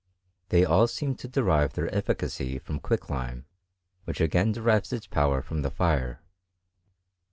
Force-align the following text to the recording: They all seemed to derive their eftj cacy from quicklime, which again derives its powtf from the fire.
They 0.49 0.65
all 0.65 0.87
seemed 0.87 1.19
to 1.19 1.27
derive 1.27 1.73
their 1.73 1.85
eftj 1.89 2.17
cacy 2.17 2.57
from 2.59 2.79
quicklime, 2.79 3.45
which 4.05 4.19
again 4.19 4.51
derives 4.51 4.91
its 4.91 5.05
powtf 5.05 5.43
from 5.43 5.61
the 5.61 5.69
fire. 5.69 6.23